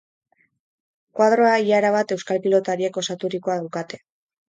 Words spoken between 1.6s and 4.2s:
ia erabat euskal pilotariek osaturikoa daukate.